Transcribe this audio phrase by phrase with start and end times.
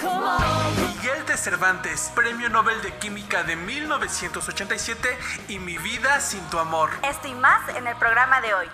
[0.00, 6.90] Miguel de Cervantes, Premio Nobel de Química de 1987 y Mi vida sin tu amor.
[7.02, 8.66] Esto y más en el programa de hoy.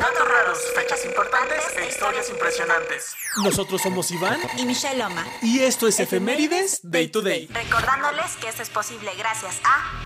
[0.00, 3.14] Datos raros, fechas importantes e historias impresionantes.
[3.44, 5.24] Nosotros somos Iván y Michelle Loma.
[5.42, 7.48] y esto es Efemérides Day to Day.
[7.52, 10.04] Recordándoles que esto es posible gracias a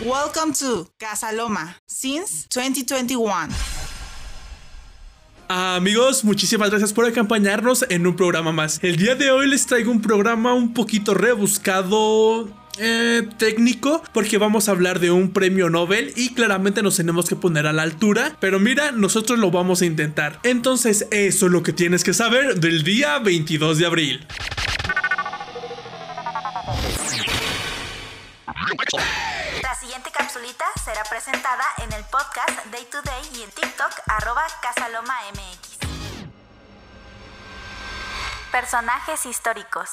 [0.00, 3.79] Welcome to Casa Loma since 2021.
[5.52, 8.78] Amigos, muchísimas gracias por acompañarnos en un programa más.
[8.84, 12.48] El día de hoy les traigo un programa un poquito rebuscado.
[12.78, 17.34] eh, técnico porque vamos a hablar de un premio Nobel y claramente nos tenemos que
[17.34, 21.64] poner a la altura pero mira nosotros lo vamos a intentar entonces eso es lo
[21.64, 24.26] que tienes que saber del día 22 de abril
[31.22, 35.78] presentada en el podcast Day to Day y en TikTok arroba Casaloma MX.
[38.50, 39.90] Personajes históricos.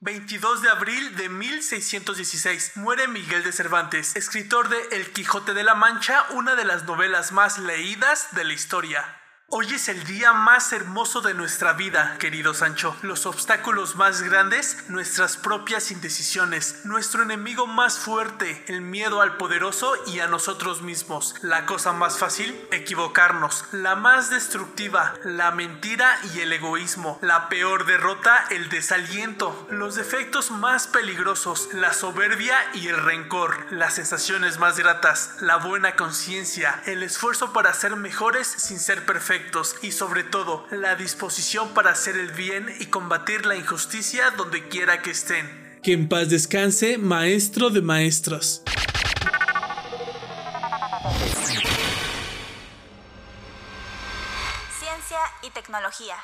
[0.00, 5.74] 22 de abril de 1616 muere Miguel de Cervantes, escritor de El Quijote de la
[5.74, 9.04] Mancha, una de las novelas más leídas de la historia.
[9.48, 12.96] Hoy es el día más hermoso de nuestra vida, querido Sancho.
[13.02, 19.94] Los obstáculos más grandes, nuestras propias indecisiones, nuestro enemigo más fuerte, el miedo al poderoso
[20.08, 21.36] y a nosotros mismos.
[21.42, 23.66] La cosa más fácil, equivocarnos.
[23.70, 27.20] La más destructiva, la mentira y el egoísmo.
[27.22, 29.68] La peor derrota, el desaliento.
[29.70, 33.72] Los defectos más peligrosos, la soberbia y el rencor.
[33.72, 39.35] Las sensaciones más gratas, la buena conciencia, el esfuerzo para ser mejores sin ser perfectos
[39.82, 45.02] y sobre todo la disposición para hacer el bien y combatir la injusticia donde quiera
[45.02, 45.80] que estén.
[45.82, 48.62] que en paz descanse maestro de maestros
[54.78, 56.16] Ciencia y tecnología.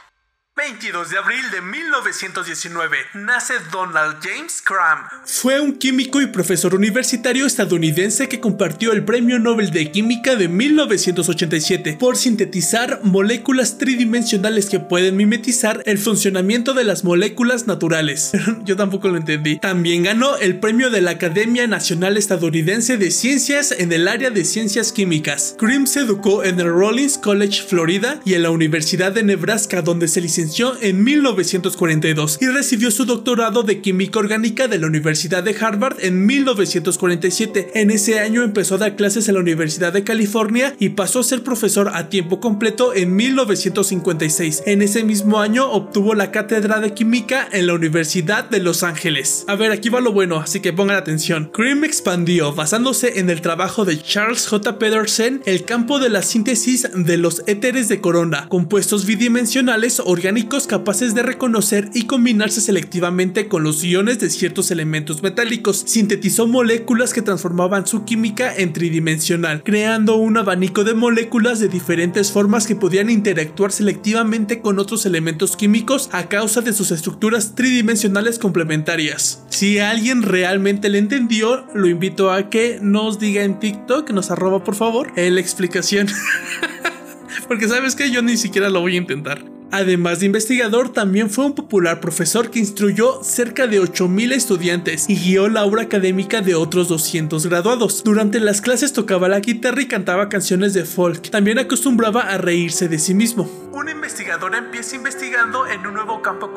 [0.55, 4.99] 22 de abril de 1919 nace Donald James Cram.
[5.25, 10.49] Fue un químico y profesor universitario estadounidense que compartió el Premio Nobel de Química de
[10.49, 18.33] 1987 por sintetizar moléculas tridimensionales que pueden mimetizar el funcionamiento de las moléculas naturales.
[18.67, 19.59] Yo tampoco lo entendí.
[19.59, 24.45] También ganó el premio de la Academia Nacional Estadounidense de Ciencias en el área de
[24.45, 25.57] ciencias químicas.
[25.59, 30.09] Crim se educó en el Rollins College, Florida y en la Universidad de Nebraska, donde
[30.09, 30.42] se licenció
[30.81, 36.27] en 1942 y recibió su doctorado de química orgánica de la Universidad de Harvard en
[36.27, 37.71] 1947.
[37.75, 41.25] En ese año empezó a dar clases en la Universidad de California y pasó a
[41.25, 44.65] ser profesor a tiempo completo en 1956.
[44.67, 49.45] En ese mismo año obtuvo la cátedra de química en la Universidad de Los Ángeles.
[49.47, 51.51] A ver, aquí va lo bueno, así que pongan atención.
[51.53, 54.79] Cream expandió, basándose en el trabajo de Charles J.
[54.81, 60.32] Pedersen, el campo de la síntesis de los éteres de corona, compuestos bidimensionales orgánicos
[60.67, 65.83] capaces de reconocer y combinarse selectivamente con los iones de ciertos elementos metálicos.
[65.87, 72.33] Sintetizó moléculas que transformaban su química en tridimensional, creando un abanico de moléculas de diferentes
[72.33, 78.39] formas que podían interactuar selectivamente con otros elementos químicos a causa de sus estructuras tridimensionales
[78.39, 79.45] complementarias.
[79.49, 84.65] Si alguien realmente le entendió, lo invito a que nos diga en TikTok, nos arroba
[84.65, 86.09] por favor, la explicación.
[87.49, 89.52] Porque sabes que yo ni siquiera lo voy a intentar.
[89.73, 95.17] Además de investigador, también fue un popular profesor que instruyó cerca de 8.000 estudiantes y
[95.17, 98.05] guió la obra académica de otros 200 graduados.
[98.05, 101.31] Durante las clases tocaba la guitarra y cantaba canciones de folk.
[101.31, 103.51] También acostumbraba a reírse de sí mismo.
[103.73, 106.52] Un investigador empieza investigando en un nuevo campo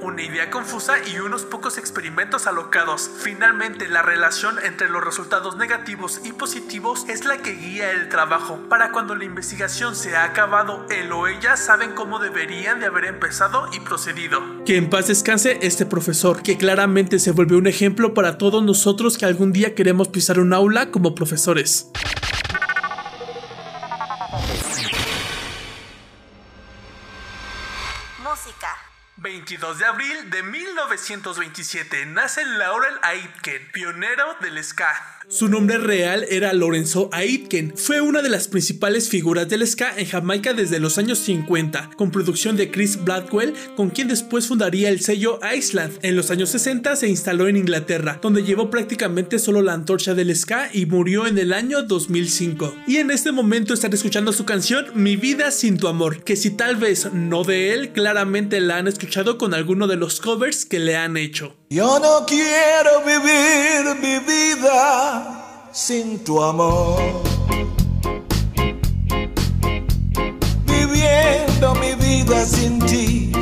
[0.00, 3.10] una idea confusa y unos pocos experimentos alocados.
[3.18, 8.58] Finalmente, la relación entre los resultados negativos y positivos es la que guía el trabajo.
[8.68, 13.04] Para cuando la investigación se ha acabado, él o ella saben cómo deberían de haber
[13.04, 14.40] empezado y procedido.
[14.64, 19.18] Que en paz descanse este profesor, que claramente se volvió un ejemplo para todos nosotros
[19.18, 21.90] que algún día queremos pisar un aula como profesores.
[29.28, 35.18] 22 de abril de 1927 nace Laurel Aitken, pionero del ska.
[35.30, 37.74] Su nombre real era Lorenzo Aitken.
[37.76, 42.10] Fue una de las principales figuras del ska en Jamaica desde los años 50, con
[42.10, 45.98] producción de Chris Blackwell, con quien después fundaría el sello Iceland.
[46.00, 50.34] En los años 60 se instaló en Inglaterra, donde llevó prácticamente solo la antorcha del
[50.34, 52.74] ska y murió en el año 2005.
[52.86, 56.52] Y en este momento están escuchando su canción Mi vida sin tu amor, que si
[56.52, 60.78] tal vez no de él, claramente la han escuchado con alguno de los covers que
[60.78, 61.56] le han hecho.
[61.70, 67.00] Yo no quiero vivir mi vida sin tu amor.
[70.66, 73.32] Viviendo mi vida sin ti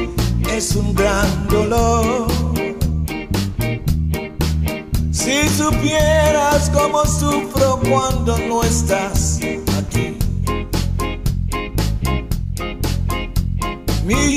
[0.51, 2.27] es un gran dolor.
[5.13, 9.41] Si supieras cómo sufro cuando no estás
[9.77, 10.17] aquí.
[14.07, 14.37] Mi